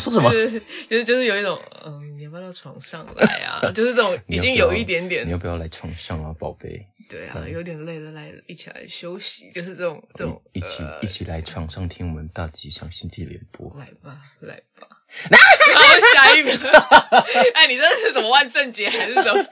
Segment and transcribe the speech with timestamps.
[0.00, 0.30] 说什么？
[0.34, 3.70] 就是就是就是有一种，嗯，你要不要到床上来啊？
[3.72, 6.86] 就是这种已经有一点点你要不要来床上啊，宝贝？
[7.08, 13.76] 对啊，有点累了，来一起来休息，就是这种这种一起、呃一起来床上听我们大吉祥星际联播。
[13.78, 14.88] 来吧，来吧。
[15.28, 16.54] 然后下一秒，
[17.54, 19.44] 哎，你这是什么万圣节还是什么？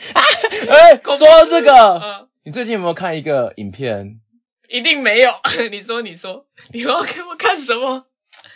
[0.70, 4.20] 哎、说到这个，嗯，你最近有没有看一个影片？
[4.68, 5.32] 一定没有。
[5.72, 8.06] 你说，你说，你要给我看什么？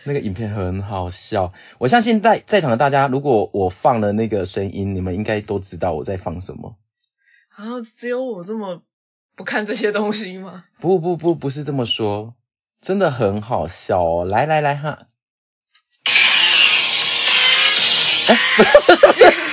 [0.05, 6.77] 那个影片很好笑，我相信在在场的大家，如果我放了那个声音，你们应该都知道我在放什么。
[7.57, 8.83] 然后只有我这么
[9.37, 10.65] 不看这些东西吗？
[10.81, 12.35] 不不不，不是这么说，
[12.81, 14.25] 真的很好笑哦。
[14.25, 15.07] 来来来哈，
[18.29, 18.37] 哎，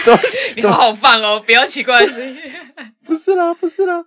[0.05, 0.20] 怎么
[0.55, 2.38] 你好好放哦，不要奇怪的声音。
[3.05, 4.05] 不是啦，不是啦。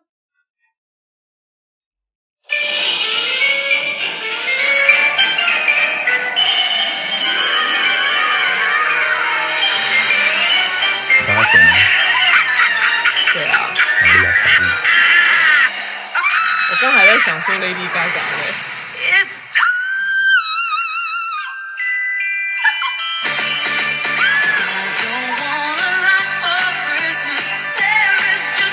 [16.83, 18.19] 刚还在想说 Lady Gaga 的。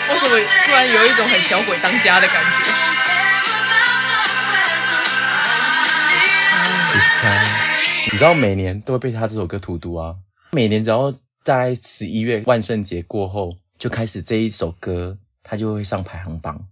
[0.09, 2.49] 为什么突然有一种很小鬼当家的感觉？
[8.11, 10.15] 你知道每年都会被他这首歌荼毒啊！
[10.49, 16.67] 每年只要在十一月万圣节过后，就开始这一首歌，它就会上排行榜。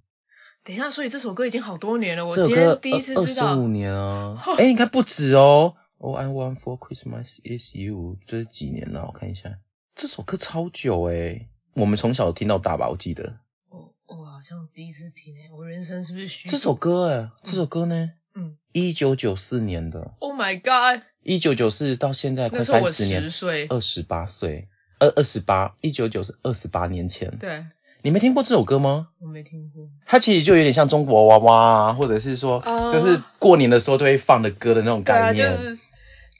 [0.67, 3.53] 等一下，所以这首歌已经好多年了，我今天第一次二知道。
[3.55, 4.43] 十五年啊！
[4.59, 5.75] 哎、应该不止哦。
[5.97, 9.05] All I want for Christmas is you，这是几年了？
[9.07, 9.59] 我看一下，
[9.95, 12.89] 这首歌超久哎，我们从小听到大吧？
[12.89, 13.37] 我记得
[13.69, 16.49] 我我好像第一次听诶，我人生是不是虚？
[16.49, 18.11] 这首歌哎，这首歌呢？
[18.35, 23.23] 嗯一九九四年的，，Oh my God，一九九四到现在快三十年。
[23.69, 24.67] 二十八岁，
[24.99, 27.65] 二二十八，一九九四二十八年前，对，
[28.07, 29.09] 你没听过这首歌吗？
[29.19, 29.89] 我没听过。
[30.05, 35.51] 它其实就有点像中国娃娃啊，或者是说，哦就是过年的时候都会放的歌的那种对啊，概念。
[35.51, 35.77] 就是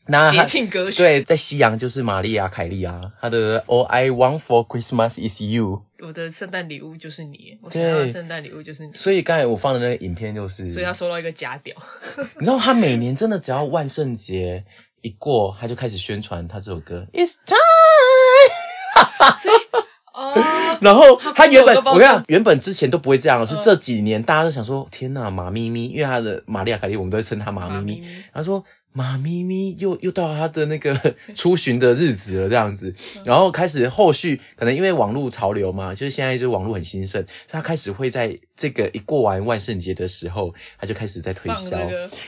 [0.05, 0.95] 那它节庆歌曲。
[0.95, 5.83] 对，在西洋就是玛丽亚凯莉啊，她的 All I Want for Christmas is You。
[5.99, 11.75] 我的圣诞礼物就是你，我想要的对圣诞礼物就是你，所以刚才我放的那个影片就是，所以他收到一个假屌。
[12.39, 14.63] 你知道他每年真的只要万圣节
[15.01, 17.57] 一过，他就开始宣传他这首歌 It's time。
[19.37, 19.55] 所以
[20.17, 20.33] 哦，
[20.81, 28.03] 然后他他原本我跟你讲，原本之前都不会这样，是嗯这几年大家都想说，天呐，马咪咪，因为他的玛利亚凯莉，我们都会称他马咪咪。
[28.33, 41.77] 他说马咪咪又又到他的那个 出巡的日子了，这样子，嗯然后开始后续可能因为网络潮流嘛，就是现在就是网络很兴盛，所以他开始会在这个一过完万圣节的时候，他就开始在推放销。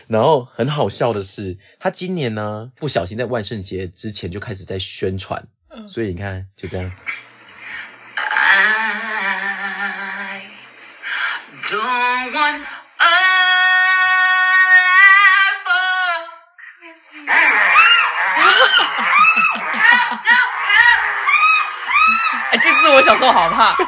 [0.06, 6.92] 然后很好笑的是，他今年呢不小心在万圣节之前就开始在宣传，嗯所以你看就这样。
[11.70, 12.62] Don't want
[12.98, 13.14] a
[14.86, 16.26] lot for
[16.80, 17.30] Christmas.
[22.50, 23.76] 哎，这次我小时候好怕。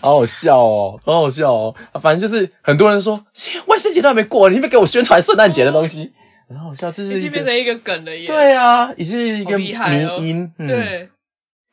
[0.00, 1.74] 好好笑哦，好好笑哦。
[2.02, 3.24] 反正就是很多人说，
[3.66, 6.12] 万圣节都还没过，你别给我宣传圣诞节的东西，
[6.50, 6.92] 很好笑。
[6.92, 8.26] 这是已经变成一个梗了耶。
[8.26, 9.70] 对啊，已经是一好个迷
[10.18, 10.52] 音。
[10.58, 10.66] 嗯，。
[10.66, 11.08] 对，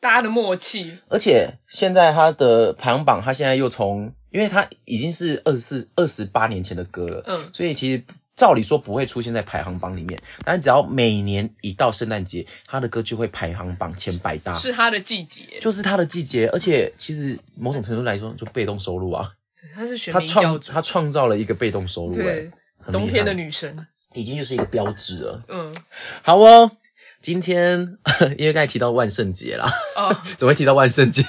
[0.05, 0.99] 大家的默契。
[1.09, 8.03] 而且现在他的排行榜，他现在又从，因为他已经是二十四、二十八年前的歌了，嗯，所以其实
[8.35, 10.19] 照理说不会出现在排行榜里面。
[10.43, 14.59] 但只要每年一到圣诞节，他的歌就会排行榜前百大。
[14.59, 22.51] 是他的季节，就是他的季节，而且其实某种程度来说，就被动收入啊，对他是全他创他创造了一个被动收入、对
[22.91, 25.43] 冬天的女神，已经就是一个标志了。
[25.47, 25.75] 嗯，
[26.21, 26.69] 好哦，
[27.25, 27.97] 今天
[28.37, 31.23] 因为刚才提到万圣节啦，哦， 怎么会提到万圣节？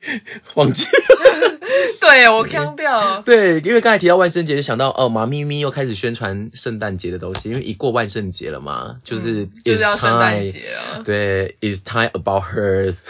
[0.54, 1.58] 忘记了。
[2.00, 13.00] 对我腔掉，对，因为刚才提到万圣节，就想到哦，马咪咪又开始宣传圣诞节的东西，因为一过万圣节了嘛，就是、嗯就是要圣诞节啊，对，It's time about hers。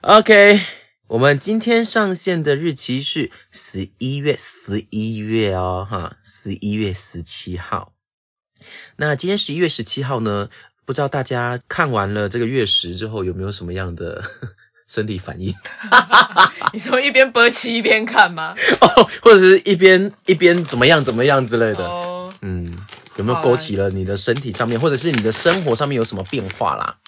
[0.00, 0.60] OK，
[1.08, 7.92] 我们今天上线的日期是十一月十一月哦，哈，十一月十七号。
[9.04, 10.48] 那今天十一月十七号呢，
[10.84, 14.22] 不知道大家看完了这个月食之后有没有什么样的
[14.86, 15.52] 身体反应？
[16.72, 18.54] 你说一边播起一边看吗？
[18.80, 21.84] 哦，或者是一边一边怎么样怎么样之类的。
[21.88, 22.78] 哦，嗯，
[23.16, 26.98] 有没有勾起了你的身体上面，或者是你的生活上面有什么变化啦？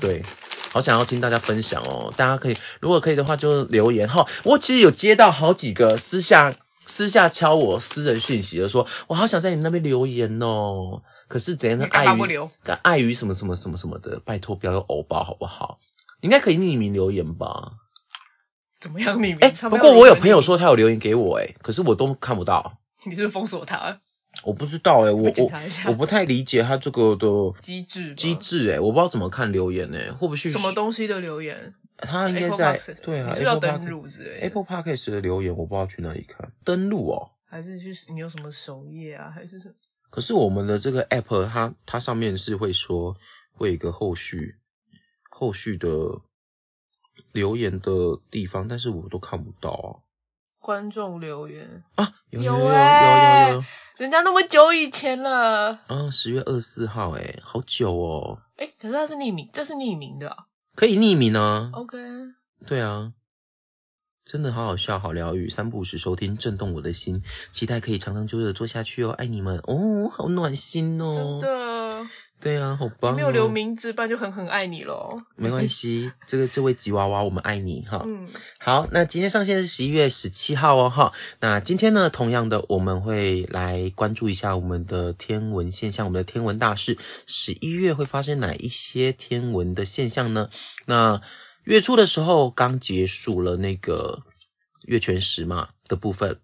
[0.00, 0.24] 对，
[0.72, 4.26] 好想要听大家分享哦，大家可以如果可以的话就留言哈。
[4.42, 6.54] 我其实有接到好几个私下
[6.96, 11.02] 私下敲我私人讯息就说，我好想在你们那边留言哦。
[11.28, 12.48] 可是怎样碍于
[12.82, 15.78] 碍于什么什么什么什么的，拜托不要用欧包好不好？
[16.22, 17.72] 应该可以匿名留言吧？
[18.80, 19.36] 怎么样匿名？
[19.40, 24.00] 哎、不过我有朋友说他有留言给我、哎，可是我都看不到，你是不是封锁他
[24.42, 25.50] 我不知道、哎，我我
[25.88, 27.26] 我不太理解他这个的
[27.60, 31.74] 机制吗机制、哎，我不知道怎么看留言、哎，会不会去什么东西的留言？
[31.96, 37.30] 他应该在对啊你是要登录之类的 Apple Podcast 的留言，我不知道去哪里看登录哦。
[37.48, 39.30] 还是去你有什么首页啊？
[39.30, 39.74] 还是什么？
[40.10, 43.16] 可是我们的这个 app 它它上面是会说
[43.52, 44.56] 会有一个后续
[45.30, 46.20] 后续的
[47.32, 49.88] 留言的地方，但是我都看不到啊
[50.58, 53.64] 观众留言，啊啊有有有有有欸有有
[53.98, 55.78] 人家那么久以前了。
[55.86, 60.46] 啊十月二十四号诶好久哦，哎、可是它是匿名，这是匿名的、啊。
[60.76, 61.98] 可以匿名啊，OK，
[62.66, 63.12] 对啊。
[64.26, 69.60] 真的好好笑，好疗愈，三不五时收听，震动我的心，期待可以长长久久的做下去哦，爱你们。
[69.62, 71.75] 哦，好暖心哦，真的，
[72.38, 75.16] 对啊，好棒、哦，没有留名字，不然就很很爱你喽。
[75.36, 78.02] 没关系， 这个这位吉娃娃，我们爱你哈。
[78.04, 78.28] 嗯，
[78.58, 81.12] 好，那今天上线是十一月十七号哦哈。
[81.40, 90.50] 那今天呢，同样的我们会来关注一下我们的天文现象，我们的天文大事，十一月会发生哪一些天文的现象呢？
[90.84, 91.22] 那
[91.64, 94.22] 月初的时候刚结束了那个
[94.82, 96.38] 月全食嘛的部分。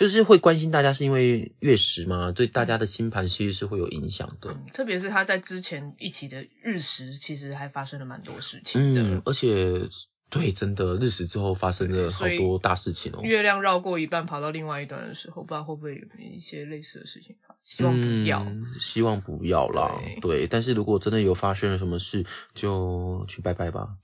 [0.00, 4.50] 就是会关心大家，是因为月食嘛，对大家的星盘其实是会有影响的。
[4.50, 9.02] 嗯特别是他在之前一起的日食，其实还发生了蛮多事情的。
[9.02, 9.90] 嗯，而且
[10.30, 13.20] 对，真的日食之后发生了好多大事情哦。
[13.22, 17.58] 月亮绕过一半跑到另外一端的时候，不知道会不会有一些类似的事情发生。
[17.62, 18.42] 希望不要。
[18.42, 20.00] 嗯，希望不要啦。
[20.22, 22.24] 对但是如果真的有发生了什么事，
[22.54, 23.96] 就去拜拜吧。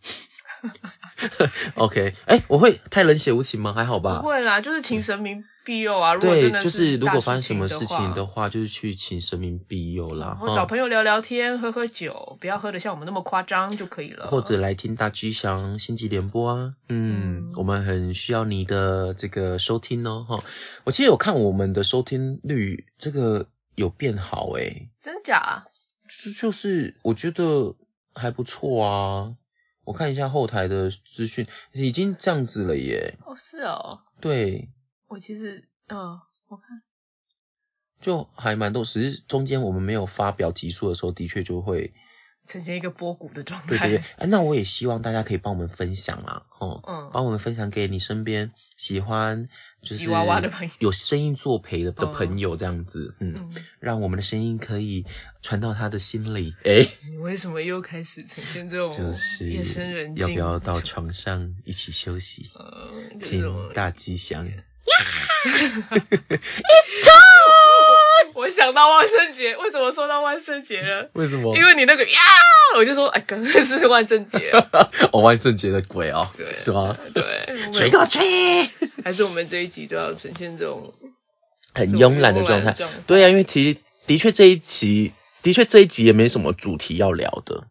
[1.75, 3.73] OK，哎、我会太冷血无情吗？
[3.73, 4.21] 还好吧。
[4.21, 6.15] 不会啦，就是请神明庇佑啊。
[6.15, 10.37] 如果对真，的就是如果发生什么事情的话，就是去请神明庇佑啦。
[10.41, 14.29] 或哈找朋友聊聊天，喝喝酒，不要喝的像我们那么夸张就可以了。
[14.29, 20.45] 或者来听大吉祥星际联播啊，嗯，嗯我们很需要你的这个收听哦，哈。
[20.85, 25.67] 我其实有看我们的收听率，这个有变好诶、真假？
[26.25, 27.75] 就就是我觉得
[28.15, 29.35] 还不错啊。
[29.87, 33.17] 我看一下后台的资讯，已经这样子了耶。
[33.25, 34.03] 哦，是哦。
[34.21, 34.69] 对，
[35.07, 36.83] 我其实，嗯、我看
[38.01, 41.95] 就还蛮多，只是中间我们没有发表集数的时候，的确就会，
[42.47, 43.67] 呈现一个波谷的状态。
[43.69, 44.05] 对对对。
[44.17, 49.49] 哎，那我也希望大家可以帮我们分享啦，哦，嗯帮我们分享给你身边喜欢
[49.83, 55.05] 就是吉娃娃的朋友有声音作陪的的嗯朋友这样子，嗯，嗯，让我们的声音可以
[55.43, 56.55] 传到他的心里。
[56.65, 60.27] 哎，你为什么又开始呈现这种就是夜深人静？
[60.27, 62.51] 要不要到床上一起休息？
[62.55, 62.89] 呃，
[63.21, 64.49] 听大吉祥。
[68.37, 71.09] 我想到万圣节，为什么说到万圣节了？
[71.15, 71.57] 为什么？
[71.57, 72.21] 因为你那个呀，
[72.77, 74.53] 我就说，哎，刚刚是万圣节，
[75.11, 76.97] 哦，万圣节的鬼哦，对，是吗？
[77.15, 77.25] 对，
[77.73, 78.69] 吹个吹，
[79.03, 80.93] 还是我们这一集都要呈现这种
[81.73, 82.77] 很慵懒的状态。
[83.07, 85.13] 对啊，因为其的确这一期
[85.43, 87.65] 的确这一集也没什么主题要聊的。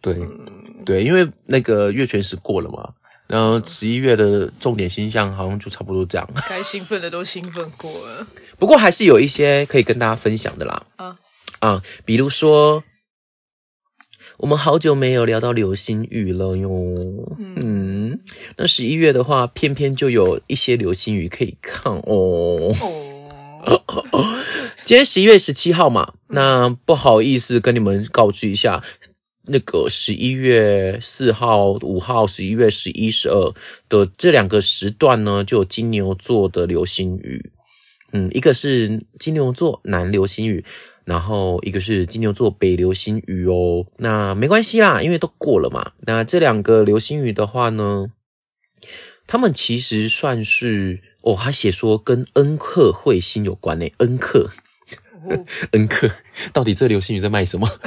[0.00, 2.92] 对、嗯，对，因为那个月全食过了嘛，
[3.28, 6.28] 然后十一月的重点星象好像就差不多这样。
[6.48, 8.26] 该兴奋的都兴奋过了
[8.58, 10.86] 不过还是有一些可以跟大家分享的啦。
[10.96, 11.18] 啊。
[11.60, 12.84] 啊，比如说，
[14.38, 16.68] 我们好久没有聊到流星雨了哟。
[17.38, 18.20] 嗯嗯，
[18.56, 22.74] 那十一月的话，偏偏就有一些流星雨可以看哦。
[23.64, 23.82] 哦，
[24.84, 28.84] 今天十一月十七号嘛，那不好意思跟你们告知一下，
[29.48, 33.54] 那个十一月四号、五号、十一月十一、十二
[33.88, 37.50] 的这两个时段呢，就有金牛座的流星雨。
[38.10, 40.64] 嗯，一个是金牛座南流星雨，
[41.04, 43.86] 然后一个是金牛座北流星雨哦。
[43.98, 45.92] 那没关系啦，因为都过了嘛。
[46.00, 48.06] 那这两个流星雨的话呢，
[49.26, 53.90] 他们其实算是哦，他写说跟恩克彗星有关呢。
[53.98, 54.48] 恩克，
[55.72, 56.10] 恩克，
[56.52, 57.68] 到底这流星雨在卖什么？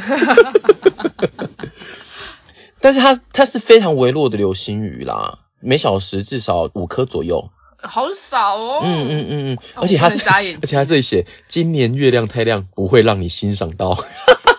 [2.79, 7.49] 但是它它是非常微弱的流星雨啦，每小时至少五颗左右。
[7.83, 8.81] 好少哦。
[8.83, 13.95] 嗯嗯嗯嗯，哦而且它是，而且它这里写今年月亮太亮，不会让你欣赏到。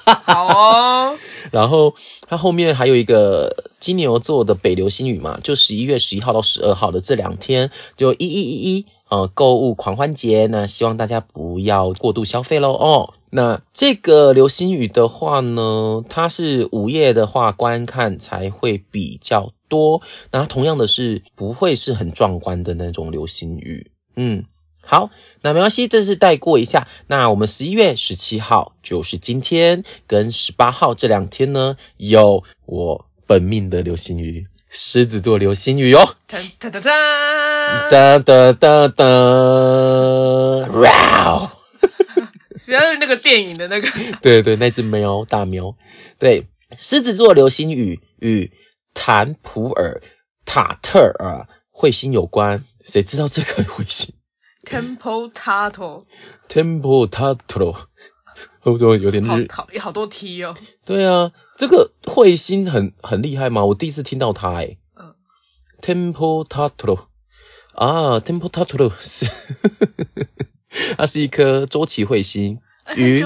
[0.04, 1.18] 好哦。
[1.52, 1.94] 然后
[2.28, 13.12] 它后面还有一个金牛座的北流星雨嘛，就十一月十一号到十二号的这两天，就一一一一呃购物狂欢节，那希望大家不要过度消费喽哦。
[13.28, 20.00] 那这个流星雨的话呢，它是午夜的话观看才会比较多，
[20.30, 24.46] 那同样的是不会是很壮观的那种流星雨，嗯。
[24.84, 25.10] 好，
[25.42, 26.88] 那没关系，这是带过一下。
[27.06, 36.16] 那我们十一月十七号就是今天跟十八号这两天呢，有我本命的流星雨，狮子座流星雨哦。
[36.28, 39.04] 噔噔噔噔，哒哒哒哒，
[40.80, 41.52] 哇！
[42.64, 43.88] 主要 是那个电影的那个，
[44.22, 45.76] 对对，那只喵大喵，
[46.18, 48.50] 对，狮子座流星雨与
[48.94, 50.00] 坦普尔
[50.46, 54.14] 塔特尔彗星有关，谁知道这个彗星
[54.64, 57.76] ？Temple Tato，？Temple Tato，
[58.60, 59.46] 会不会有点日？
[59.50, 63.64] 好好好多 T 哦，对啊，这个彗星很很厉害吗？
[63.64, 65.14] 我第一次听到它诶、嗯
[65.80, 67.00] Temple Tato
[67.74, 69.26] 啊，Temple Tato 是
[70.96, 73.24] 它是一颗周期彗星，哎于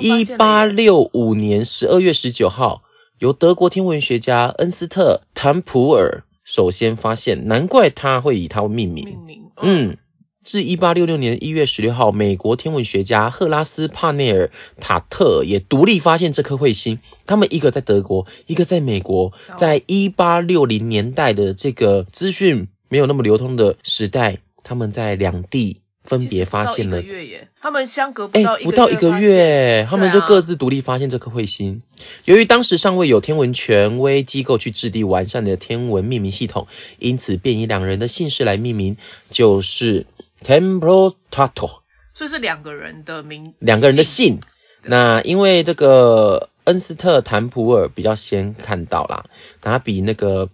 [0.00, 2.82] 一八六五年十二月十九号，
[3.18, 9.04] 由德国天文学家恩斯特·坦普尔首先发现，难怪他会以它命名。
[9.04, 9.98] 命名，嗯，
[10.46, 14.46] 至一八六六年一月十六号，美国天文学家赫拉斯·帕内尔·
[14.80, 17.00] 塔特也独立发现这颗彗星。
[17.26, 19.26] 他们一个在德国，一个在美国。
[19.26, 31.82] 哦在一八六零年代的这个资讯没有那么流通的时代，他们在两地分别发现了月耶，他们相隔不哎、到一不到一个月，他们就各自独立发现这颗彗星。
[32.26, 38.96] 由于当时尚未有天文权威机构去制定完善的天文命名系统，因此便以两人的姓氏来命名，
[39.30, 40.06] 就是
[40.44, 41.80] Templo Tato，
[42.14, 44.40] 所以是两个人的名，两个人的姓。
[44.82, 49.26] 那因为这个恩斯特·坦普尔比较先看到啦，
[49.60, 50.48] 他比那个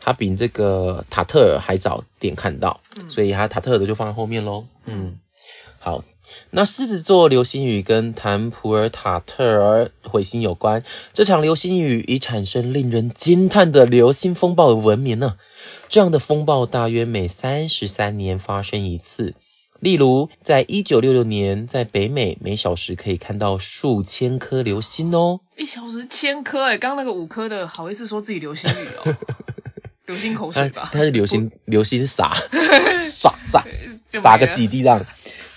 [0.00, 4.66] 他比这个塔特尔还早点看到，嗯所以他塔特尔的就放在后面喽。
[4.86, 5.18] 嗯，
[5.78, 6.04] 好。
[6.50, 15.36] 那狮子座流星雨跟坦普尔塔特尔彗星有关，这场流星雨以产生令人惊叹的流星风暴的闻名呢。
[15.88, 19.34] 这样的风暴大约每三十三年发生一次。
[19.80, 25.40] 例如，在一九六六年，在北美每小时可以看到数千颗流星哦。
[25.56, 29.16] 一小时千颗哎，刚刚那个五颗的好意思说自己流星雨哦，
[30.06, 32.34] 流星口水吧，它是流星流星洒
[33.02, 33.64] 洒洒
[34.10, 35.06] 就没撒个几滴这样。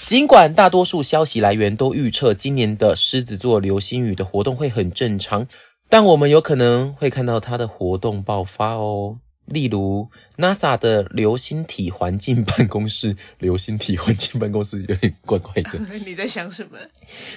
[0.06, 5.48] 尽管大多数消息来源都预测今年的狮子座流星雨的活动会很正常，
[5.90, 9.18] 但我们有可能会看到它的活动爆发哦。
[9.52, 15.80] 例如，NASA 的流星体环境办公室，流星体环境办公室有点怪怪的。
[16.06, 16.80] 你在想什么？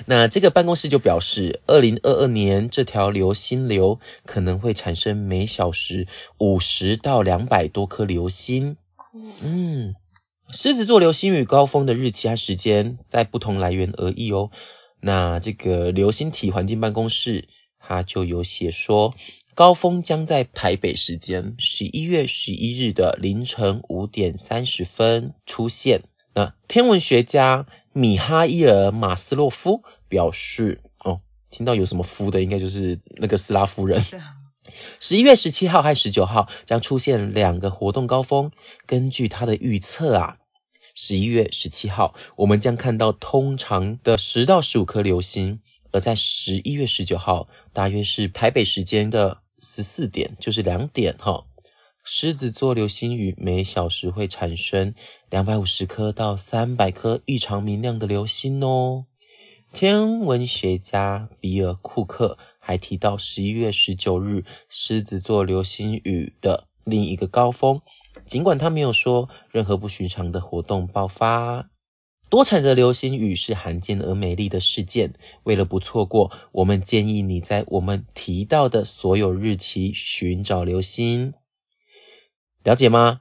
[0.07, 6.07] 那这个办公室就表示，二零二二年这条流星流可能会产生每小时
[6.39, 8.77] 五十到两百多颗流星。
[9.43, 9.95] 嗯，
[10.51, 14.51] 狮子座流星雨高峰的日期和时间在不同来源而异哦。
[15.01, 19.15] 那这个流星体环境办公室它就有写说，
[19.55, 26.03] 高峰将在台北时间十一月十一日的凌晨五点三十分出现。
[26.35, 31.21] 那天文学家米哈伊尔·马斯洛夫表示，哦，
[31.51, 34.03] 听到有什么夫的，应该就是那个斯拉夫人。
[34.99, 38.51] 十一月十七号和十九号将出现两个活动高峰。
[38.87, 40.39] 根据他的预测啊，
[40.97, 45.61] 十一月十七号我们将看到通常的十到十五颗流星，
[45.93, 51.47] 而在十一月十九号，大约是台北时间的十四点，就是两点哈。
[52.05, 54.95] 狮子座流星雨每小时会产生
[55.31, 59.07] 两百五十颗到三百颗异常明亮的流星哦。
[59.73, 67.81] 天文学家比尔·库克还提到，十一月十九日狮子座流星雨的另一个高峰，
[68.27, 71.71] 尽管他没有说任何不寻常的活动爆发。
[72.31, 75.13] 多彩的流星雨是罕见而美丽的事件。
[75.45, 81.35] 为了不错过，我们建议你在我们提到的所有日期寻找流星。
[82.63, 83.21] 了解吗？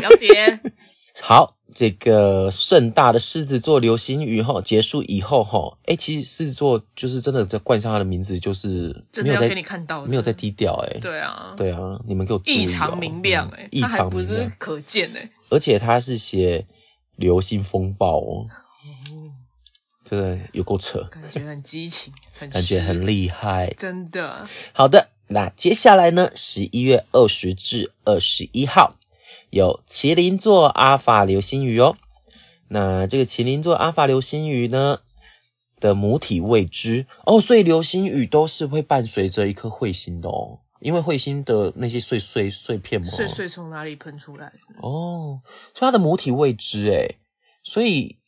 [0.00, 0.60] 了解，
[1.20, 16.66] 好，这个盛大的狮子座流星雨哈结束以后哈，哎，其实狮子座就是真的在冠上它的名字，就是没有在给你看到的，没有在低调哎、对啊，对啊，你们给我异常明亮哎、嗯异它还不是可见哎、而且它是写
[17.20, 18.46] 流星风暴哦，
[20.06, 23.74] 这个有够扯，感觉很激情，很感觉很湿厉害。
[23.76, 28.96] 真的，好的，那接下来呢，十一月二十至二十一号
[29.50, 31.98] 有麒麟座阿法流星雨哦。
[32.68, 35.00] 那这个麒麟座阿法流星雨呢
[35.78, 37.04] 的母体未知。
[37.26, 44.58] 哦，所以流星雨都是会伴随着一颗彗星的哦，因为彗星的那些碎碎碎片嘛，碎碎从哪里喷出来的？
[44.82, 45.42] 哦，
[45.74, 47.18] 所以它的母体未知诶，
[47.62, 48.18] 所以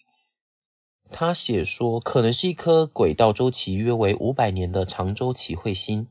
[1.10, 6.08] 他写说可能是一颗轨道周期约为五百年的长周期彗星。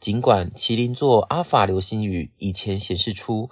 [0.00, 3.50] 尽管麒麟座阿法流星雨以前显示出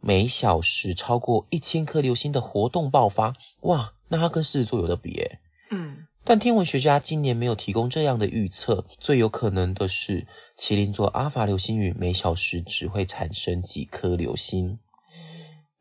[0.00, 5.40] 每小时超过一千颗流星的活动爆发，哇，那它跟狮子座有的比耶。
[5.70, 10.26] 嗯，但天文学家今年没有提供这样的预测，最有可能的是
[10.58, 14.78] 麒麟座阿法流星雨每小时只会产生几颗流星，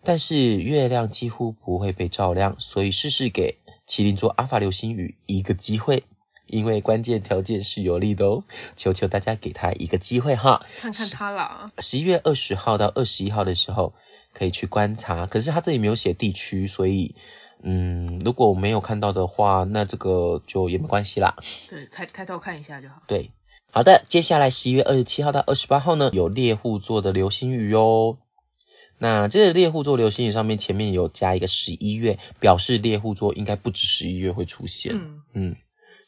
[0.06, 6.06] 但是月亮几乎不会被照亮，所以试试给麒麟座阿法流星雨一个机会，
[6.46, 8.46] 因为关键条件是有利的哦，
[8.78, 10.66] 求求大家给他一个机会哈。
[10.78, 11.74] 看看他啦。
[11.80, 13.94] 十一月二十号到二十一号的时候
[14.32, 17.16] 可以去观察，可是他这里没有写地区，所以
[17.64, 21.36] 嗯，如果我没有看到的话，那这个就也没关系啦。
[21.70, 23.02] 对，开抬头看一下就好。
[23.08, 23.32] 对，
[23.72, 28.18] 好的，接下来十一月二十七号到二十八号呢，有猎户座的流星雨哦。
[29.00, 34.94] 那这个猎户座流星雨上面前面有加一个十一月，表示猎户座应该不止十一月会出现。
[34.96, 35.56] 嗯，嗯，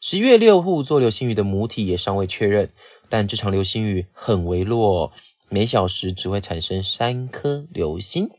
[0.00, 2.70] 十一月猎户座流星雨的母体也尚未确认，
[3.08, 5.12] 但这场流星雨很微弱，
[5.48, 8.30] 每小时只会产生三颗流星。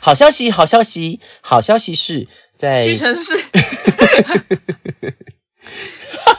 [0.00, 3.38] 好消息，好消息，好消息是在屈臣氏，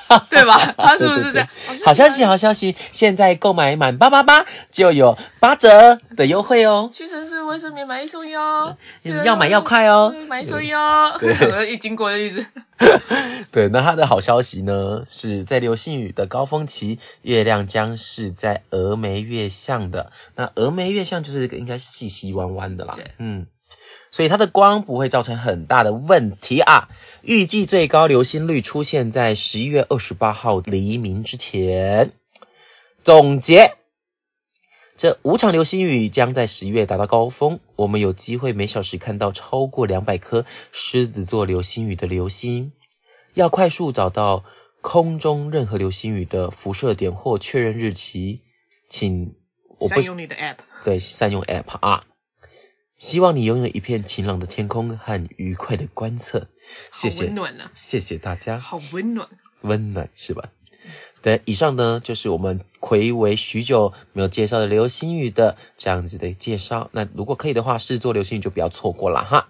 [0.30, 0.74] 对吧？
[0.78, 1.48] 他是不是这样？
[1.86, 2.76] 好消息，好消息！
[2.92, 8.78] 现在购买满八八八就有八折的优惠哦，屈臣氏卫生棉买一送一哦，
[9.24, 10.14] 要买要快哦。
[10.28, 11.16] 买一送一哦。
[11.20, 12.46] 对 一经过的例子。
[13.52, 20.12] 对，那他的好消息呢，是在流星雨的高峰期，月亮将是在峨眉月相的。
[20.36, 23.48] 那峨眉月相就是应该细细弯弯的啦对，嗯，
[24.12, 26.90] 所以它的光不会造成很大的问题啊。
[27.22, 32.12] 预计最高流星率出现在十一月二十八号黎明之前。
[33.04, 33.76] 总结。
[34.98, 42.74] 这五场流星雨将在十一月达到高峰，我们有机会每小时看到超过两百颗狮子座流星雨的流星。
[43.34, 44.44] 要快速找到
[44.82, 48.42] 空中任何流星雨的辐射点或确认日期，
[48.90, 49.36] 请
[49.78, 50.58] 我不善用你的 app。
[50.84, 52.04] 对善用 App 啊。
[53.00, 56.50] 希望你拥有一片晴朗的天空和愉快的观测。
[56.92, 58.60] 谢好谢，温暖啊，谢谢大家。
[58.60, 59.30] 好温暖。
[59.62, 60.50] 温暖是吧？
[61.22, 66.90] 对，以上呢就是我们暌违许久没有介绍的流星雨的这样子的介绍。
[66.92, 69.50] 那如果可以的话，狮子座流星雨就不要错过了哈。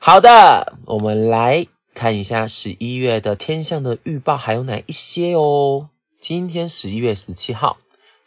[0.00, 5.88] 好的，我们来看一下十一月的天象的预报还有哪一些哦。
[6.20, 7.78] 今天十一月十七号，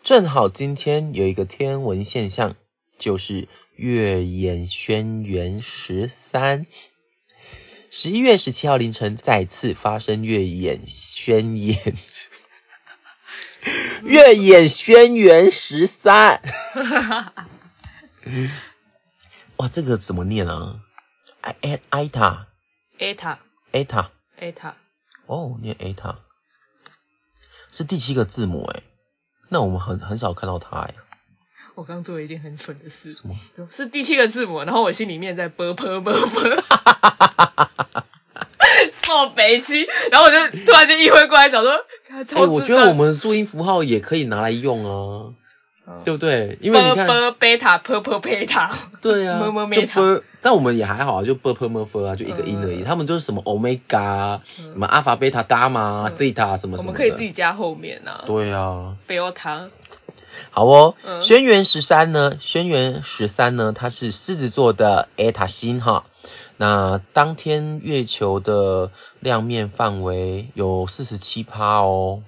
[0.01, 2.55] 正好今天有一个天文现象，
[2.97, 6.65] 就是月眼轩辕十三。
[7.89, 12.05] 十一月十七号凌晨再次发生月眼轩辕，
[14.03, 16.41] 月眼轩辕十三。
[19.55, 20.81] 哇，这个怎么念啊？
[21.39, 22.47] 艾艾艾塔
[22.99, 23.39] 艾塔
[23.71, 24.75] 艾塔艾塔
[25.25, 26.19] 哦，念艾塔
[27.71, 28.83] 是第七个字母诶。
[29.47, 30.93] 那我们很很少看到它诶。
[31.77, 33.35] 我刚做了一件很蠢的事，什么？
[33.71, 36.63] 是第七个字母，然后我心里面在啵啵啵啵，
[38.91, 41.73] 受北七，然后我就突然间意会过来，想说，
[42.09, 44.83] 哎、超我觉得我们的注音符号也可以拿来用
[45.85, 46.57] 啊，对不对？
[46.61, 52.81] 因为你看，贝塔啵啵贝塔，对啊， 么么就 meta 啵，但我们也还好啊，就啵啵么啵啊，就一个音而已。
[52.81, 52.83] 嗯。
[52.83, 56.17] 他们就是什么 omega 啊，什么阿法、贝塔、伽马、嗯。
[56.17, 56.79] theta 什么什么的。
[56.79, 59.67] 我们可以自己加后面啊，对啊，贝欧塔，
[60.51, 60.95] 好哦。
[61.03, 62.37] 嗯轩辕十三呢？
[62.39, 63.73] 轩辕十三呢？
[63.73, 66.05] 它是狮子座的艾塔星哈。
[66.57, 72.23] 那当天月球的亮面范围有四十七趴哦，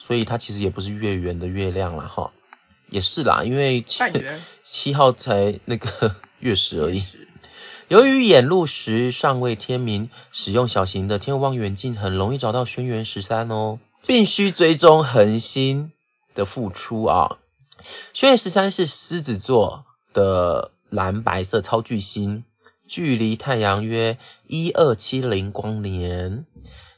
[0.00, 2.32] 所以它其实也不是月圆的月亮啦哈。
[2.90, 4.02] 也是啦，因为七
[4.64, 7.02] 七号才那个 月食而已。
[7.88, 15.92] 由于眼路时尚未天明，使用小型的天文望远镜很容易找到轩辕十三哦，必须追踪恒星
[16.34, 17.38] 的付出啊。
[18.12, 22.44] 轩辕十三是狮子座的蓝白色超巨星，
[22.86, 26.46] 距离太阳约一二七零光年。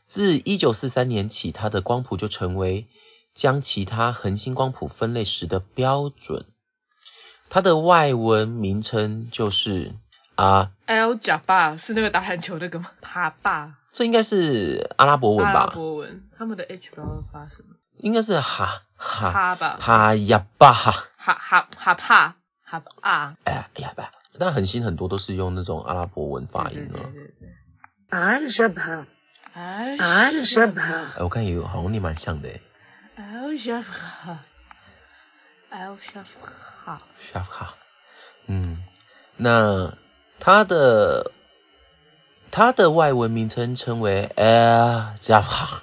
[0.07, 2.89] 自一九四三年起，它的光谱就成为
[3.33, 6.47] 将其他恒星光谱分类时的标准。
[7.49, 9.95] 它的外文名称就是
[10.35, 12.91] 啊，，L 贾巴是那个打篮球那个吗？
[13.03, 15.75] 哈巴，这应该是阿拉伯文吧阿拉吧？
[15.75, 26.99] 伯文，他们的 H 不知道发什么，应该是哈哈哈吧，哈呀吧哈，哈哈哈帕哈啊，哎呀吧，但很新很多都是用那种阿拉伯文发音啊。
[28.11, 29.07] 阿尔什帕，
[29.53, 30.83] 阿尔什帕，
[31.17, 32.49] 哎，我看有好像你蛮像的。
[33.17, 34.39] 阿尔什帕，
[35.71, 36.25] 阿尔什
[36.85, 37.75] 帕，什帕，
[38.47, 38.83] 嗯，
[39.37, 39.95] 那
[40.39, 41.33] 他的。
[42.53, 45.83] 它的外文名称称为 Air j a p a n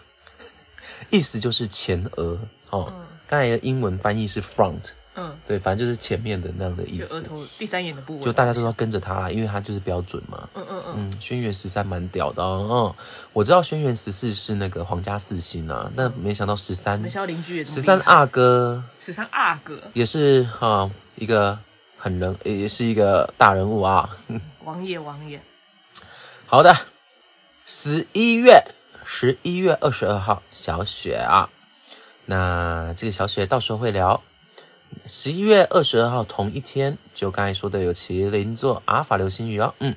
[1.10, 2.39] 意思就是前额
[2.70, 2.93] 哦。
[2.96, 3.04] 嗯。
[3.28, 7.04] 刚才的英文翻译是 front，嗯，对，反正就是前面的那样的意思。
[7.04, 10.48] 额思，头第三眼的部位，就大家都要跟着他啦，因为他就是标准嘛。
[10.54, 12.96] 嗯嗯嗯，嗯，轩辕十三蛮屌的哦。
[12.98, 18.82] 嗯，我知道轩辕十四是那个皇家四星啊，但没想到十三没，想到邻居也十三阿哥。
[19.02, 19.91] 十三阿哥。
[19.91, 21.60] 也是哈、一个
[21.98, 24.17] 很人，也是一个大人物啊。
[24.63, 25.41] 王爷王爷，
[26.46, 26.78] 好的，
[27.65, 28.63] 十一月
[29.10, 31.50] 十一月二十二号小雪啊，
[32.26, 34.22] 那这个小雪到时候会聊。
[35.06, 39.74] 十一月二十二号同一天，就刚才说的有麒麟座阿尔法流星雨哦。
[39.80, 39.96] 嗯，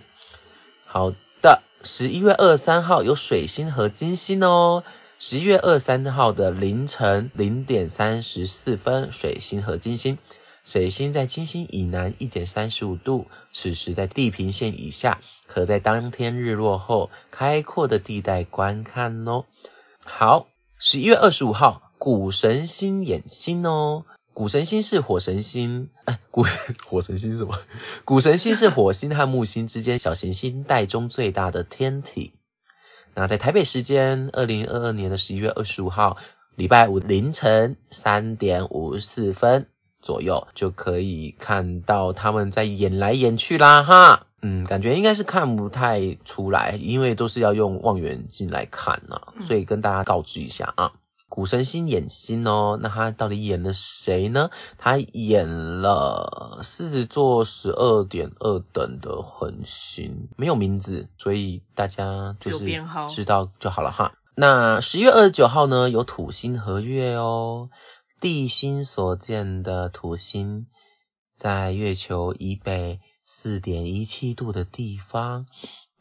[0.86, 4.84] 好的，十一月二十三号有水星和金星哦。
[5.18, 10.18] 十一月二十三号的凌晨零点三十四分，水星和金星。
[10.64, 19.46] 水星在金星以南一点三十五度，此时在地平线以下，可在当天日落后开阔的地带观看哦。
[20.04, 24.04] 好，十一月二十五号，谷神星演星哦。
[24.32, 26.44] 谷神星是火神星，哎，谷
[26.86, 27.58] 火神星是什么？
[28.04, 32.32] 谷神星是火星和木星之间小行星带中最大的天体。
[33.14, 36.16] 那在台北时间二零二二年的十一月二十五号，
[36.54, 39.66] 礼拜五凌晨三点五十四分
[40.10, 44.26] 左右，就可以看到他们在演来演去啦哈。
[44.42, 50.92] 嗯，感觉应该是看不太出来，因为都是要用望远镜来看啊，嗯所以跟大家告知一下啊。
[51.28, 54.50] 古神星演星哦，那他到底演了谁呢？
[54.78, 55.46] 他演
[55.80, 62.66] 了狮子座十二点二等的恒星，没有名字，所以大家就是
[63.08, 64.14] 知道就好了哈。
[64.34, 67.68] 那十月二十九号呢，有土星合月哦，
[68.20, 70.66] 地心所见的土星
[71.34, 75.46] 在月球以北四点一七度的地方，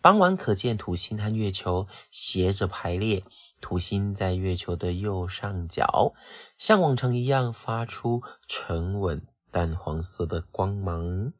[0.01, 3.23] 傍晚可见土星和月球斜着排列。
[3.62, 6.13] 土星在月球的右上角，
[6.58, 11.32] 像往常一样发出沉稳淡黄色的光芒。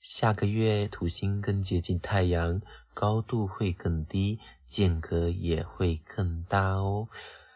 [0.00, 2.60] 下个月土星更接近太阳，
[2.92, 7.06] 高度会更低，间隔也会更大哦。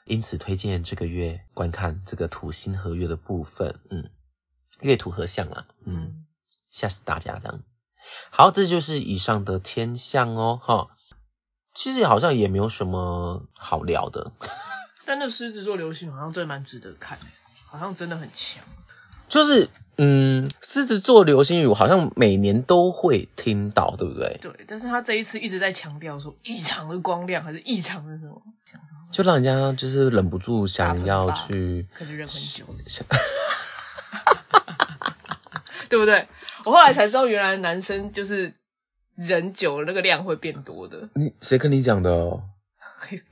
[0.06, 4.08] 因此推荐这个月观看这个土星合月的部分，嗯，
[4.80, 6.24] 月土合相啊，嗯，嗯，
[6.70, 7.74] 吓死大家这样子。
[8.30, 10.88] 好，这就是以上的天象哦，哈。
[11.74, 14.32] 其实好像也没有什么好聊的，
[15.04, 17.18] 但那狮子座流星好像真的蛮值得看，
[17.66, 18.64] 好像真的很强。
[19.28, 24.38] 就是嗯，狮子座流星雨好像每年都会听到，对不对？
[24.40, 33.06] 对，但是他这一次一直在强调说异常的光亮还是异常的什么，想什么就让人家就是忍不住想要去，可能忍很久，想
[35.88, 36.28] 对不对？
[36.66, 38.52] 我后来才知道，原来男生就是
[39.14, 41.08] 忍久了那个量会变多的。
[41.14, 42.42] 你谁跟你讲的哦？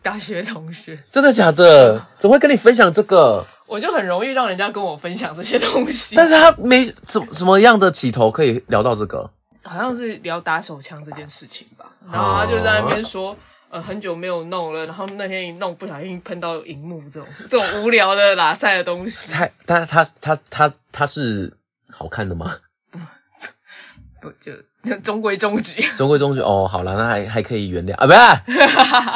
[0.00, 2.06] 大学同学，真的假的？
[2.16, 3.44] 怎么会跟你分享这个？
[3.66, 6.16] 我就很容易让人家跟我分享这些东西。
[6.16, 9.30] 但是他没什什么样的起头可以聊到这个？
[9.62, 13.36] 好像是聊打手枪这件事情吧，然后他就在那边说，
[13.74, 21.54] 呃，很久没有弄了，然后那天一弄不小心喷到荧幕这种 这种无聊的拉塞的东西，他他他他他他是
[21.90, 22.56] 好看的吗？
[24.22, 24.52] 不就
[24.84, 25.82] 就中规中矩。
[25.98, 28.52] 中规中矩哦，好了，那还还可以原谅啊，不是，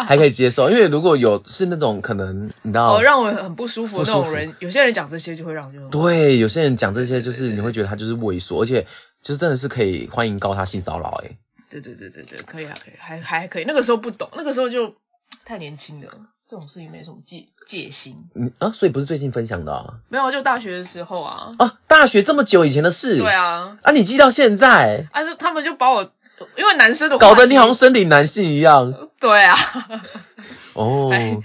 [0.08, 8.88] 还可以接受，因为如果有是那种可能你知道，哦，让我很不舒服的那种人，有些人讲这些就会让我就对，有些人讲这些就是你会觉得他就是猥琐，而且
[9.22, 11.38] 就是真的是可以欢迎告他性骚扰，哎，
[11.70, 13.64] 对对对对对，可以啊，可以，还还可以。
[13.64, 14.94] 那个时候不懂，那个时候就
[15.44, 16.09] 太年轻了，
[16.48, 18.28] 这种事情没什么戒戒心。
[18.35, 21.52] 嗯啊，所以不是最近分享的啊，没有，就大学的时候啊。
[21.59, 26.11] 啊，大学这么久以前的事，对，啊，啊，你记到现在，啊就他们就把我，
[26.57, 29.57] 因为男生的搞得你好像像生理男性一样，对啊，
[30.74, 31.37] 哦， 哎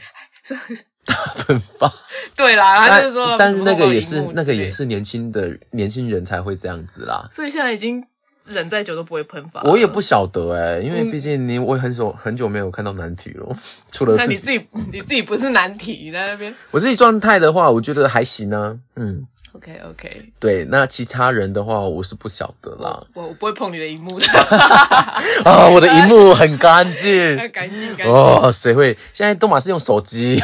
[1.05, 1.91] 大喷发，
[2.37, 7.27] 对啦，他就说，但是那个也是那个也，是年轻的年轻人才会这样子啦。
[7.33, 8.05] 所以现在已经
[8.45, 9.61] 忍再久都不会喷发。
[9.63, 13.55] 我也不，晓得哎、因为嗯毕竟你我也很久很久没有看到难题了，
[13.91, 16.53] 除了那你自己你自己不是难题，你在那边。
[16.71, 18.77] 我自己状态的话，我觉得还行啊。
[18.95, 23.05] 嗯，OK OK，对，那其他人的话，我是不晓得啦。
[23.13, 24.25] 我我不会碰你的荧幕的，
[25.45, 27.37] 啊，我的荧幕很干净。
[27.53, 28.07] 干净干净。
[28.07, 28.97] 哦，谁会？
[29.13, 30.41] 现在都马是用手机。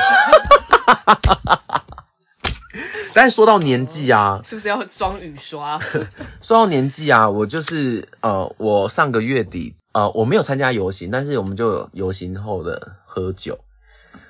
[3.13, 5.79] 但是说到年纪啊， 是不是要装雨刷？
[6.41, 13.59] 说到年纪啊，我就是呃，我上个月底呃，我没有参加游行，但是我们就有游行后的喝酒，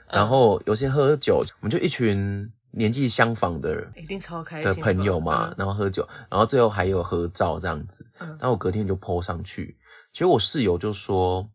[0.10, 9.78] 然后游行喝酒，我们就一群年纪相仿的人一定超开心的朋友嘛，然后喝酒，然后最后还有合照这样子，嗯然后我隔天就 po 上去，
[10.13, 11.50] 结果我室友就说：“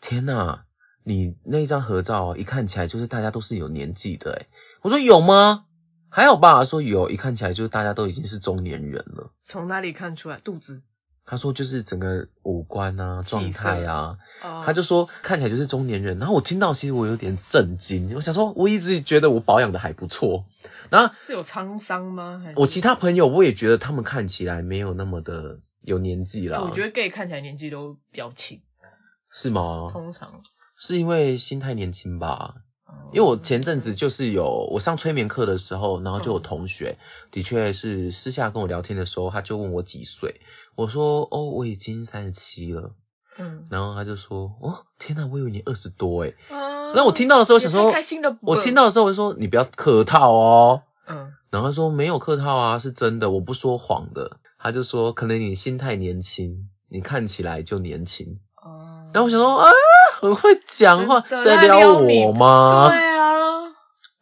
[0.00, 0.60] 天呐，
[1.02, 4.46] 你那一张合照啊，一看起来就是大家都是有年纪的诶。”
[4.82, 5.64] 我说有吗？
[6.16, 9.32] 还好吧，说有，一看起来就是大家都已经是中年人了。
[9.44, 10.38] 从哪里看出来？
[10.38, 10.80] 肚子。
[11.26, 16.18] 他说就是整个五官啊、状态啊，哦他就说看起来就是中年人。
[16.18, 20.46] 然后我听到其实我有点震惊，我想说我一直觉得我保养的还不错，
[20.88, 22.40] 然后是有沧桑吗？
[22.42, 26.62] 还我其他朋友我也觉得他们看起来没有那么的有年纪啦。
[26.62, 28.62] 我觉得 gay 看起来年纪都比较轻，
[29.30, 29.90] 是吗？
[29.92, 30.40] 通常。
[30.78, 32.54] 是因为心态年轻吧？
[32.96, 36.42] 哦因为我前阵子就是有我上催眠课的时候，然后就有嗯。
[36.42, 36.98] 同学、
[37.30, 40.40] 的确是私下跟我聊天的时候，他就问我几岁，
[40.74, 42.92] 我说哦我已经三十七了，
[43.38, 54.38] 嗯，然后他就说哦天哪，我以为你二十多诶啊那我听到的时候想说开心的，我听到的时候我就说你不要客套哦，嗯，然后他说没有客套啊，是真的，我不说谎的。
[54.58, 58.40] 他就说可能你心态年轻，你看起来就年轻。
[58.56, 59.70] 哦，然后我想说啊，
[60.20, 63.62] 很会讲话，在撩我吗对啊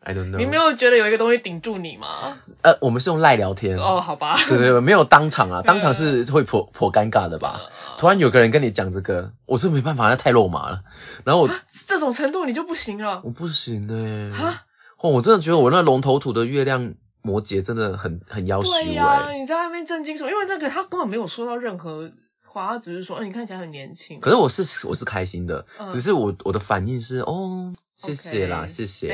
[0.01, 0.39] ，？I don't know。
[0.39, 2.37] 你没有觉得有一个东西顶住你吗？
[2.63, 3.79] 呃，我们是用赖聊天。
[3.79, 7.61] 哦，好吧，对对对，没有当场啊，当场是会颇颇尴尬的吧？
[7.99, 10.81] 突然有个人跟你讲这个，我是没办法，那太肉麻了。
[11.25, 14.63] 然后我这种程度你就不行了我不行哎、啊？
[14.99, 19.39] 哦，我真的觉得我那龙头土的月亮摩羯真的很很要求对呀、哎。
[19.39, 20.31] 你在那边震惊什么？
[20.31, 22.11] 因为那个他根本没有说到任何
[22.55, 24.21] 话，他只是说，嗯，你看起来很年轻。
[24.21, 29.13] 可是我是我是开心的，嗯只是我我的反应是哦，谢谢啦谢谢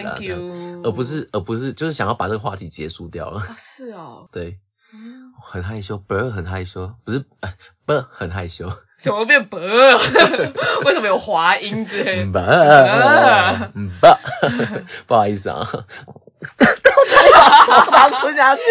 [0.85, 3.41] 而不是而不是就是想要把这个话题结束掉了。
[3.41, 4.59] 啊，是哦， 对，
[4.95, 7.53] 嗯，很害羞，不很害羞，不是呃
[7.87, 9.59] 不很害羞，怎么变薄？
[10.85, 12.41] 为什么有滑音之类嗯的？
[12.43, 14.21] 吧嗯吧，
[15.09, 15.67] 不好意思啊，
[16.07, 18.63] 我差点把口糖吞下去。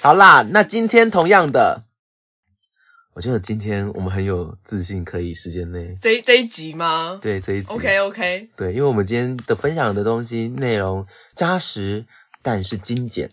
[0.00, 1.82] 好啦，那今天同样的，
[3.14, 12.06] 我觉得今天我们很有自信，可以时间内这一这一集吗对这一集？OK OK，对，因为我们今天的分享的东西内容扎实，
[12.40, 13.30] 但是精简。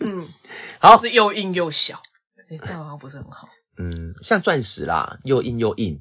[0.00, 0.26] 嗯，
[0.80, 2.02] 好，是又硬又小，
[2.50, 3.48] 哎，这样好像不是很好。
[3.78, 6.00] 嗯，像钻石啦，又硬又硬，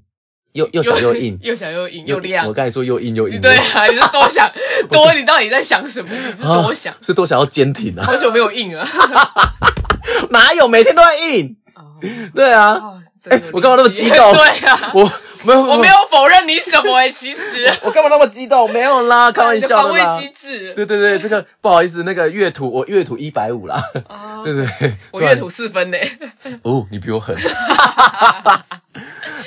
[0.52, 2.54] 又又小又硬，又小又硬又 亮我。
[2.54, 4.52] 刚才说又硬又硬，对啊，你是多想
[4.89, 6.10] 多，你到底在想什么？
[6.12, 8.06] 你是多想啊，是多想要坚挺啊？
[8.10, 8.88] 好久没有硬了。
[10.32, 11.58] 哪有每天都在硬？
[12.02, 15.12] 哦 对啊，哎我干嘛那么激动 对啊，我
[15.44, 18.72] 没有我没有否认你什么哎，其实 我干嘛那么激动？
[18.72, 20.24] 没有啦，开玩笑的啦你的防卫。
[20.28, 20.74] 机制。
[20.74, 23.84] 对对对，这个不好意思，那个月土我月土一百五啦。
[24.08, 25.98] 哦对对对，我月吐四分呢。
[26.64, 27.36] 哦，你比我狠。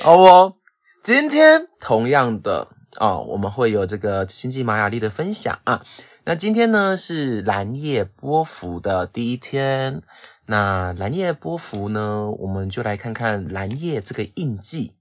[0.02, 0.54] 好哦，
[1.02, 5.82] 今天同样的啊、我们会有这个星际玛雅历的分享啊。
[6.24, 10.02] 那今天呢是蓝夜波幅的第一天。
[10.46, 14.92] 那蓝夜波幅呢，我们就来看看蓝夜这个印记。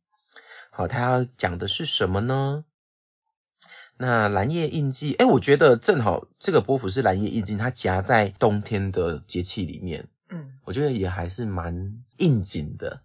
[0.71, 2.65] 好，它要讲的是什么呢？
[3.97, 10.07] 那蓝夜印记，哎，我觉得正好这个波幅是蓝夜印记，它夹在冬天的节气里面。
[10.29, 13.01] 嗯，我觉得也还是蛮应景的。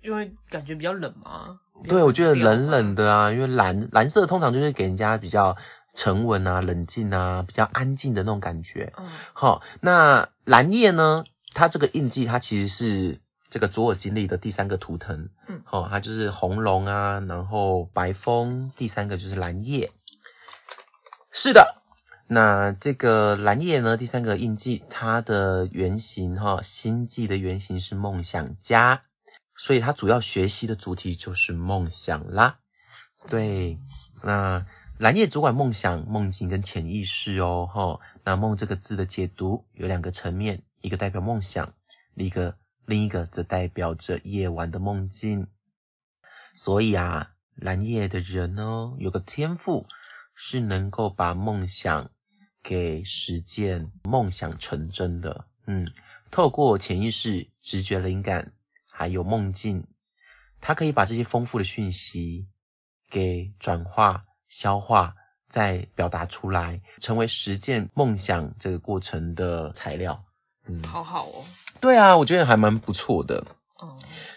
[0.00, 1.60] 因为感觉比较冷嘛。
[1.86, 3.04] 对，我觉得冷冷的。
[3.04, 5.56] 的啊，因为蓝蓝色通常就是给人家比较
[5.92, 8.94] 沉稳啊、冷静啊、比较安静的那种感觉。
[8.96, 11.24] 嗯好，那蓝叶呢？
[11.60, 13.20] 它这个印记，它其实是
[13.50, 15.28] 这个左耳经历的第三个图腾。
[15.46, 19.92] 嗯好，它就是红龙啊，然后白风，第三个就是蓝叶。
[21.30, 21.82] 是的，
[22.26, 29.02] 那这个蓝叶呢，第三个印记，它的原型哈，星际的原型是梦想家，
[29.54, 32.56] 所以它主要学习的主题就是梦想啦。
[33.28, 33.78] 对，
[34.22, 34.64] 那
[34.98, 38.00] 蓝叶主管梦想、梦境跟潜意识哦，哈。
[38.24, 41.74] 那梦这个字的解读有两个层面，一个代表梦想，
[42.14, 45.48] 另一个另一个则代表着夜晚的梦境。
[46.56, 49.86] 所以啊，蓝叶的人呢，有个天赋
[50.34, 52.10] 是能够把梦想
[52.62, 55.46] 给实践，梦想成真的。
[55.66, 55.92] 嗯，
[56.30, 58.52] 透过潜意识、直觉、灵感，
[58.90, 59.86] 还有梦境，
[60.60, 62.48] 他可以把这些丰富的讯息
[63.08, 65.14] 给转化、消化，
[65.48, 70.24] 再表达出来，成为实践梦想这个过程的材料。
[70.70, 71.44] 嗯，好好哦。
[71.80, 73.46] 对啊，我觉得还蛮不错的。
[73.78, 73.96] 哦，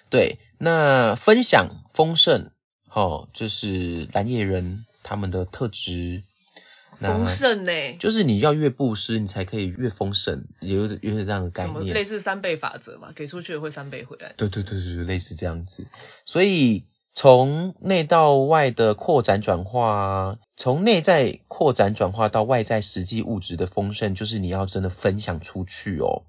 [0.10, 2.52] 对，那分享丰盛，
[2.90, 6.24] 哦，就是蓝叶人他们的特质。
[7.00, 7.72] 那丰盛呢？
[8.00, 12.06] 就是你要越布施，你才可以越丰盛，有有点这样的概什么类念。
[12.06, 13.12] 似三倍法则嘛？
[13.16, 14.34] 给出去的会三倍回来。
[14.38, 15.88] 对对对对，类似这样子。
[16.26, 16.86] 所以
[17.24, 26.24] 从内到外的扩展转化，从内在扩展转化到外在实际物质的丰盛，就是你要真的分享出去哦。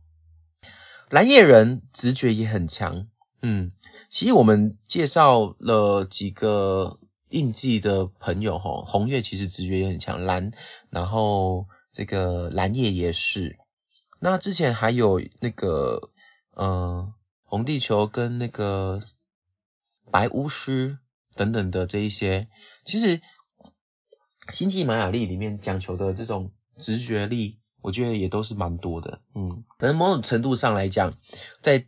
[1.10, 3.08] 蓝叶人直觉也很强，
[3.42, 3.72] 嗯，
[4.08, 10.52] 其实我们介绍了几个印记的朋友哈，红月其实直觉也很强，蓝，
[10.90, 13.56] 然后这个蓝叶也是。
[14.20, 16.10] 那之前还有那个
[16.54, 19.02] 呃红地球跟那个
[20.10, 20.98] 白巫师
[21.34, 22.48] 等等的这一些，
[22.84, 23.20] 其实
[24.50, 29.20] 星际玛雅历里面讲求的这种直觉力，我觉得也都是蛮多的。
[29.34, 31.14] 嗯，可能某种程度上来讲，
[31.62, 31.86] 在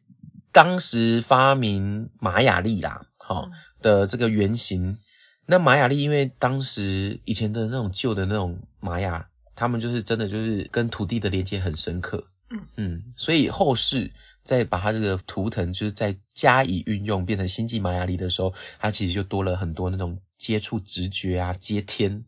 [0.52, 3.52] 当时发明玛雅历啦，好、嗯
[3.82, 4.98] 的这个原型。
[5.44, 14.12] 那玛雅历，因为当时以前的那种旧的那种玛雅，他们就是真的就是跟土地的连接很深刻，嗯嗯，所以后世
[14.46, 22.24] 再把它这个图腾就是再加以运用，变成星际玛雅历的时候，它其实就多了很多那种接触直觉啊、接天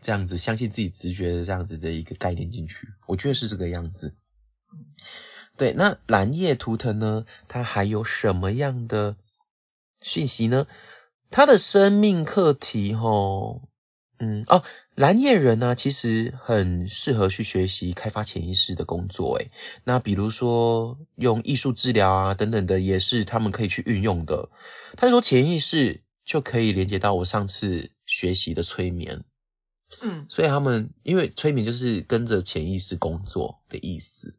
[0.00, 4.14] 这样子，相信自己直觉的这样子的一个概念进去，我觉得是这个样子。
[5.56, 7.26] 对，那蓝叶图腾呢？
[7.48, 9.16] 它还有什么样的
[10.00, 10.68] 讯息呢？
[11.30, 13.67] 它的生命课题，吼，
[14.18, 19.50] 嗯，哦，蓝叶人呢、其实很适合去学习开发潜意识的工作，诶，
[19.84, 24.50] 那比如说用艺术治疗啊等等的，也是他们可以去运用的。
[24.96, 29.24] 他说潜意识就可以连接到我上次学习的催眠，
[30.00, 34.36] 嗯，所以他们因为催眠就是跟着潜意识工作的意思。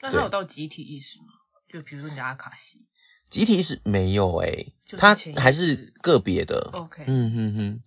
[0.00, 1.26] 那他有到集体意识吗？
[1.72, 2.88] 就比如说你的阿卡西
[3.32, 6.68] 集体意识没有诶、就是它潜意识还是个别的。
[6.74, 7.80] ，OK，嗯哼哼，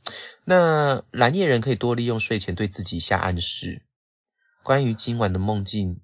[0.44, 3.84] 那蓝夜人可以多利用睡前对自己下暗示，
[4.64, 6.02] 关于今晚的梦境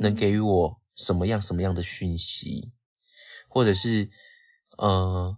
[0.00, 2.72] 能给予我什么样什么样的讯息，
[3.46, 4.10] 或者是
[4.76, 5.36] 呃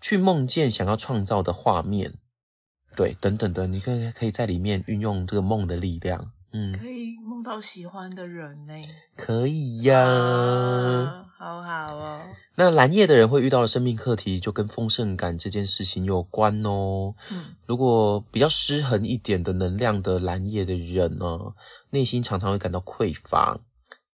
[0.00, 2.14] 去梦见想要创造的画面，
[2.96, 8.74] 对，等等的，你可以可以在里面运用这个梦的力量，嗯，可以梦到喜欢的人呢。
[9.16, 10.00] 可以呀。
[10.00, 12.22] 啊好好哦。
[12.54, 17.14] 那蓝叶的人会遇到的生命课题，就跟丰盛感这件事情有关哦。
[17.30, 21.54] 嗯如果比较失衡一点的能量的蓝叶的人呢，
[21.90, 23.60] 内心常常会感到匮乏，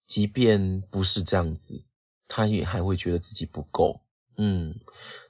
[0.06, 1.84] 即便不是这样子，
[2.26, 4.00] 他也还会觉得自己不够。
[4.36, 4.76] 嗯，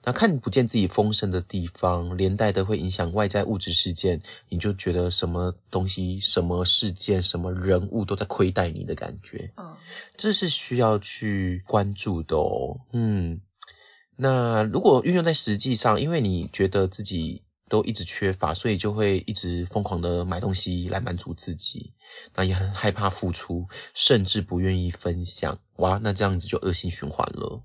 [0.04, 9.52] 那看不见自己丰盛的地方，连带的会影响外在物质事件，你就觉得什么东西、什么事件、什么人物都在亏待你的感觉。
[9.56, 9.76] 嗯
[10.16, 12.80] 这是需要去关注的哦。
[12.92, 13.40] 嗯，
[14.16, 21.94] 那如果运用在实际上，因为你觉得自己都一直缺乏，所以就会一直疯狂的买东西来满足自己，
[22.36, 25.58] 那也很害怕付出，甚至不愿意分享。
[25.76, 27.64] 哇，那这样子就恶性循环了。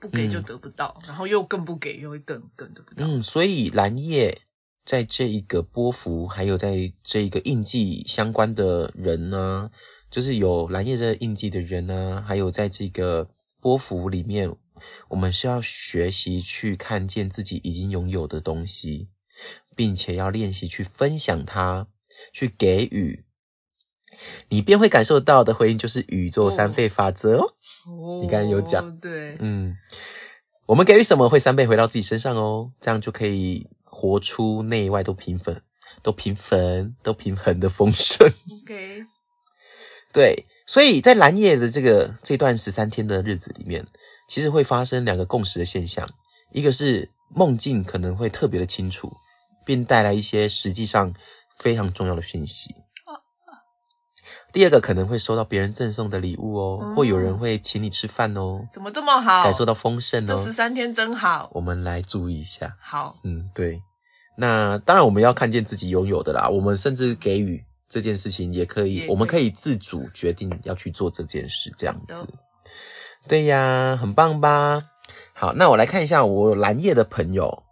[0.00, 3.06] 不给就嗯得不到，然后又更不给，又会更更得不到。
[3.06, 4.42] 嗯，所以蓝叶
[4.84, 9.70] 在这一个波幅，还有在这一个印记相关的人呢，
[10.10, 13.28] 就是有蓝叶这个印记的人呢，还有在这个
[13.60, 14.56] 波幅里面，
[15.08, 19.08] 我们是要学习去看见自己已经拥有的东西，
[19.74, 21.88] 并且要练习去分享它，
[22.32, 23.24] 去给予。
[24.48, 27.55] 你便会感受到的回应就是宇宙三倍法则哦。
[27.86, 29.76] 哦你刚才有讲，对，嗯，
[30.66, 35.60] 我们给予什么会三倍回到自己身上哦，这样就可以活出内外都平衡、
[36.02, 38.32] 都平衡、都平衡的丰盛。
[38.62, 39.04] OK，
[40.12, 43.86] 对，所以在蓝夜的这个这段十三天的日子里面，
[44.28, 46.10] 其实会发生两个共识的现象，
[46.52, 49.12] 一个是梦境可能会特别的清楚，
[49.64, 51.14] 并带来一些实际上
[51.56, 52.74] 非常重要的讯息。
[54.56, 59.42] 第二个可能会收到别人赠送的礼物哦，嗯或有人会请你吃饭哦，怎么这么好？
[59.44, 60.52] 感受到丰盛哦这十。
[60.52, 61.50] 三天真好。
[61.52, 62.74] 我们来注意一下。
[62.80, 63.82] 好，嗯，对。
[64.34, 72.26] 那当然我们要看见自己拥有的啦，我们甚至给予这件事情也可以，可以我们可以自主决定要去做这件事，这样子。
[73.28, 74.84] 对呀，很棒吧？
[75.34, 77.62] 好，那我来看一下我蓝叶的朋友。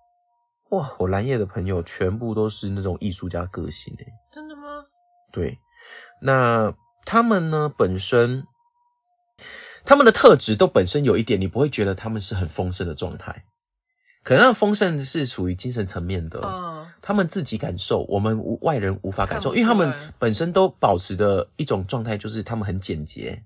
[0.69, 4.07] 哇，我蓝叶的朋友全部都是那种艺术家个性诶。
[4.35, 4.85] 真的吗？
[5.33, 5.59] 对，
[6.21, 6.75] 那
[7.05, 8.47] 他们呢本身，
[9.85, 13.45] 他们的特质都本身有一点，你不会觉得他们是很丰盛的状态，
[14.23, 23.45] 可能那丰盛是属于精神层面的，嗯，他们自己感受，我们无外人无法感受，因为他们本身都保持的一种状态，就是他们很简洁，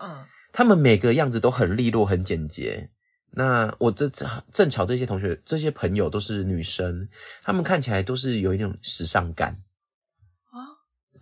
[0.00, 2.90] 嗯，他们每个样子都很利落、很简洁。
[3.36, 4.08] 那我这
[4.52, 7.08] 正巧这些同学、这些朋友都是女生，
[7.42, 9.58] 她们看起来都是有一种时尚感，啊，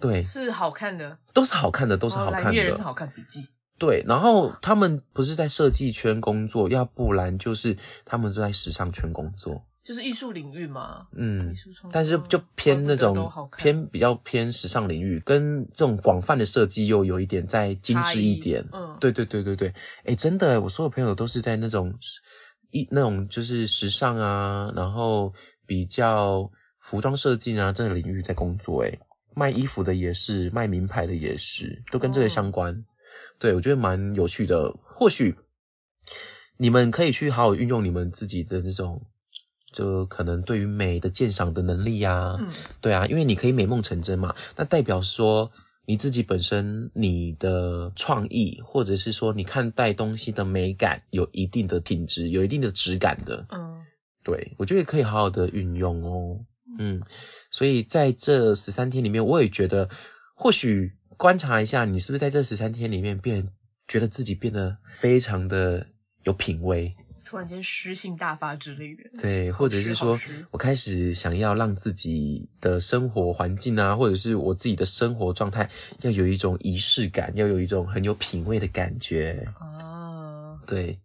[0.03, 2.85] 对，是好看的，都是好看的，都是好看哦蓝月人是的。
[2.85, 3.47] 好看笔记。
[3.79, 9.65] 对，然后他们不是在设计圈工作，要不然就是他们都在时尚圈工作。
[9.83, 11.57] 就是艺术领域嘛，嗯
[11.91, 18.69] 但是就偏那种偏比较偏时尚领域，跟这种广泛的设计又有一点再精致一点。
[18.71, 19.75] 嗯对对对对对，
[20.05, 21.99] 哎，真的，我所有朋友都是在那种
[22.71, 25.35] 一那种就是时尚啊，然后
[25.67, 28.85] 比较服装设计啊这个领域在工作。
[28.85, 29.01] 哎，
[29.35, 32.85] 卖衣服的也是，卖名牌的也是，都跟这个相关。
[33.39, 34.75] 对，我觉得蛮有趣的。
[34.85, 35.37] 或许
[36.57, 39.07] 你们可以去好好运用你们自己的那种，
[39.73, 45.51] 就可能对于美的鉴赏的能力呀、嗯，对啊，因为你可以美梦成真嘛，那代表说
[45.85, 53.47] 你自己本身你的创意，或者是说你看待东西的美感有一定的品质，有一定的质感的。
[53.51, 53.85] 嗯，
[54.23, 56.45] 对，我觉得可以好好的运用哦。
[56.79, 57.03] 嗯，
[57.53, 59.91] 所以在这十三天里面，我也觉得，
[60.35, 63.51] 或许观察一下，你是不是在这十三天里面变，
[63.87, 65.87] 觉得自己变得非常的
[66.25, 69.03] 有品味，突然间诗性大发之类的。
[69.21, 70.19] 对，或者是说
[70.51, 79.47] 我开始想要让自己的生活环境啊，或者是我自己的生活状态，要有一种仪式感，要有一种很有品味的感觉。
[79.61, 81.01] 啊，对，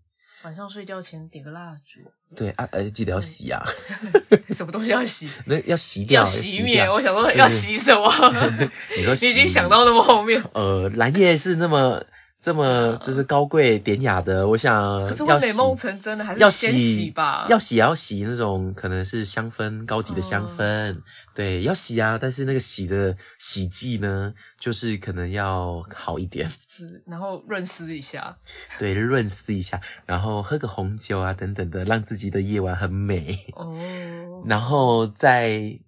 [0.48, 3.66] 晚上睡觉前点个蜡烛，对啊，呃，记得要洗啊，
[4.56, 5.28] 什么东西要洗？
[5.46, 6.90] 那要洗掉，要熄灭。
[6.90, 8.10] 我想说要洗什么？
[8.96, 10.42] 你说你已经想到那么后面。
[10.54, 12.06] 呃，蓝叶是那么
[12.40, 17.48] 这么就是高贵典雅的，我想可是要美梦成真的，还要是先洗吧？
[17.50, 21.02] 要洗也要洗那种可能是香氛高级的香哦氛，
[21.34, 28.38] 对，要洗啊，但是那个洗的洗剂呢，就是可能要好一点，是然后润湿一下。
[28.78, 35.80] 对，润湿一下，然后喝个红酒啊等等的，让自己的夜晚很美，哦，然后再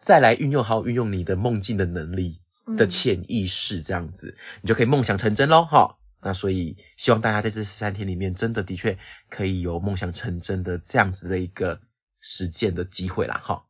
[0.00, 2.40] 再来运用好运用你的梦境的能力。
[2.76, 5.96] 的嗯潜意识这样子，你就可以梦想成真喽，哈。
[6.20, 8.98] 那所以希望大家在这十三天里面，真的的确
[9.30, 11.80] 可以有梦想成真的这样子的一个
[12.20, 13.64] 实践的机会啦，哈。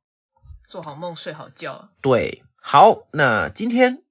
[0.66, 4.02] 做好梦，睡好觉，对，好，那今天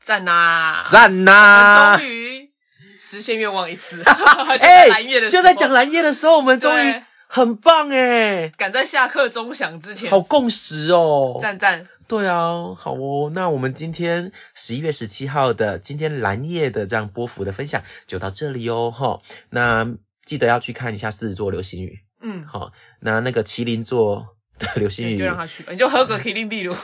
[0.00, 0.84] 赞呐！
[0.90, 2.52] 赞呐、 终于
[2.98, 11.38] 实现愿望一次， 哎、就在讲蓝夜的时候，我们终于对很棒哎，赶在下课钟响之前，好共识哦。
[11.40, 19.20] 赞赞，对啊，好哦，那我们今天十一月十七号的今天蓝夜的这样波幅的分享就到这里哦，哈。
[19.50, 24.35] 那记得要去看一下狮子座流星雨，嗯，好，那那个麒麟座的
[24.76, 26.74] 流星你雨，就让他去吧，你就喝个麒麟秘鲁，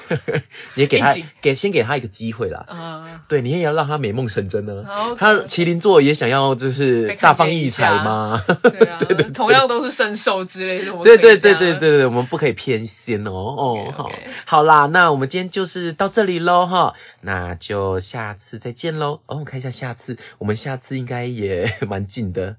[0.74, 2.64] 你也给他给先给他一个机会啦。
[2.68, 4.84] 啊，对，你也要让他美梦成真呢。
[4.86, 8.44] 好他麒麟座也想要就是大放异彩吗？
[8.46, 13.32] 对啊， 对对对同样都是圣兽之类的，对对对对对对，我们不可以偏心哦。
[13.32, 14.12] 哦好，
[14.44, 19.20] 好啦，那我们今天就是到这里喽哈，那就下次再见喽。
[19.26, 22.56] 哦，我看一下下次，我们下次应该也 蛮近的，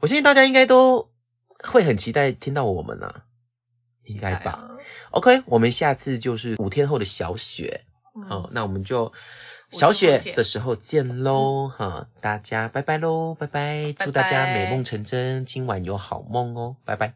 [0.00, 1.10] 我相信大家应该都
[1.62, 3.22] 会很期待听到我们啊，
[4.04, 4.50] 应该吧。
[4.52, 4.70] 啊
[5.10, 7.84] ？OK，我们下次就是五天后的小雪，
[8.28, 9.12] 好、嗯那我们就
[9.70, 17.14] 小雪的时候见喽哈，大家拜拜喽，拜拜，祝大家美梦成真，今晚有好梦哦，拜拜。